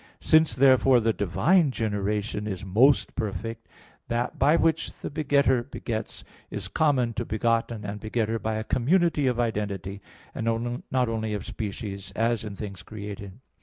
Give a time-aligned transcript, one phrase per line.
[0.19, 3.67] Since, therefore, the divine generation is most perfect,
[4.07, 9.27] that by which the Begetter begets, is common to Begotten and Begetter by a community
[9.27, 10.01] of identity,
[10.33, 13.33] and not only of species, as in things created.